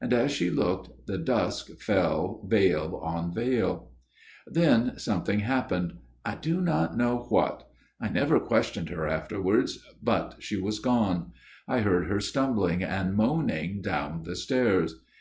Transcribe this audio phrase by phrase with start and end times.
[0.00, 3.90] And as she looked the dusk fell veil on veil.
[4.46, 5.92] 128 A MIRROR OF SHALOTT "Then something happened:
[6.24, 7.68] I do not know what;
[8.00, 11.32] I never questioned her afterwards; but she was gone;
[11.66, 14.94] I heard her stumbling and moaning down the stairs.